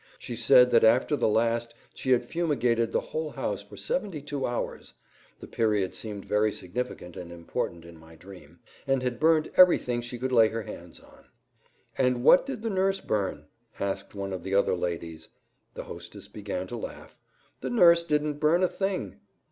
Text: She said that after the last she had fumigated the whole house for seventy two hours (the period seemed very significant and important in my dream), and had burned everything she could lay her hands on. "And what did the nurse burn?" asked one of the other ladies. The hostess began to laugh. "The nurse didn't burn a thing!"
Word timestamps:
She 0.17 0.35
said 0.35 0.71
that 0.71 0.83
after 0.83 1.15
the 1.15 1.27
last 1.27 1.75
she 1.93 2.09
had 2.09 2.23
fumigated 2.23 2.91
the 2.91 2.99
whole 3.13 3.29
house 3.29 3.61
for 3.61 3.77
seventy 3.77 4.19
two 4.19 4.47
hours 4.47 4.95
(the 5.39 5.45
period 5.47 5.93
seemed 5.93 6.25
very 6.25 6.51
significant 6.51 7.15
and 7.15 7.31
important 7.31 7.85
in 7.85 7.97
my 7.99 8.15
dream), 8.15 8.61
and 8.87 9.03
had 9.03 9.19
burned 9.19 9.51
everything 9.57 10.01
she 10.01 10.17
could 10.17 10.31
lay 10.31 10.47
her 10.47 10.63
hands 10.63 10.99
on. 10.99 11.25
"And 11.99 12.23
what 12.23 12.47
did 12.47 12.63
the 12.63 12.69
nurse 12.71 12.99
burn?" 12.99 13.45
asked 13.79 14.15
one 14.15 14.33
of 14.33 14.41
the 14.41 14.55
other 14.55 14.73
ladies. 14.75 15.29
The 15.75 15.83
hostess 15.83 16.27
began 16.27 16.65
to 16.65 16.77
laugh. 16.77 17.15
"The 17.59 17.69
nurse 17.69 18.01
didn't 18.03 18.39
burn 18.39 18.63
a 18.63 18.67
thing!" 18.67 19.19